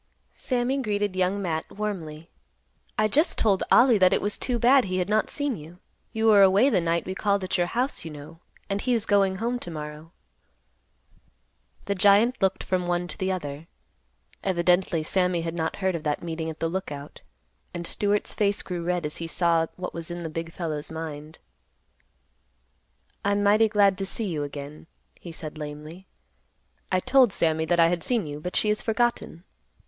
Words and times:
Sammy 0.33 0.79
greeted 0.81 1.15
Young 1.15 1.43
Matt 1.43 1.71
warmly. 1.71 2.31
"I 2.97 3.07
just 3.07 3.37
told 3.37 3.61
Ollie 3.71 3.99
that 3.99 4.13
it 4.13 4.19
was 4.19 4.35
too 4.35 4.57
bad 4.57 4.85
he 4.85 4.97
had 4.97 5.09
not 5.09 5.29
seen 5.29 5.55
you. 5.55 5.77
You 6.11 6.25
were 6.25 6.41
away 6.41 6.71
the 6.71 6.81
night 6.81 7.05
we 7.05 7.13
called 7.13 7.43
at 7.43 7.55
your 7.55 7.67
house, 7.67 8.03
you 8.03 8.09
know; 8.09 8.39
and 8.67 8.81
he 8.81 8.95
is 8.95 9.05
going 9.05 9.35
home 9.35 9.59
to 9.59 9.69
morrow." 9.69 10.11
The 11.85 11.93
giant 11.93 12.41
looked 12.41 12.63
from 12.63 12.87
one 12.87 13.07
to 13.09 13.17
the 13.19 13.31
other. 13.31 13.67
Evidently 14.43 15.03
Sammy 15.03 15.41
had 15.41 15.53
not 15.53 15.75
heard 15.75 15.93
of 15.93 16.01
that 16.01 16.23
meeting 16.23 16.49
at 16.49 16.59
the 16.59 16.67
Lookout, 16.67 17.21
and 17.71 17.85
Stewart's 17.85 18.33
face 18.33 18.63
grew 18.63 18.83
red 18.83 19.05
as 19.05 19.17
he 19.17 19.27
saw 19.27 19.67
what 19.75 19.93
was 19.93 20.09
in 20.09 20.23
the 20.23 20.29
big 20.31 20.51
fellow's 20.51 20.89
mind. 20.89 21.37
"I'm 23.23 23.43
mighty 23.43 23.69
glad 23.69 23.99
to 23.99 24.07
see 24.07 24.25
you 24.25 24.41
again," 24.41 24.87
he 25.19 25.31
said 25.31 25.59
lamely. 25.59 26.07
"I 26.91 26.99
told 27.01 27.31
Sammy 27.31 27.65
that 27.65 27.79
I 27.79 27.89
had 27.89 28.01
seen 28.01 28.25
you, 28.25 28.39
but 28.39 28.55
she 28.55 28.69
has 28.69 28.81
forgotten." 28.81 29.43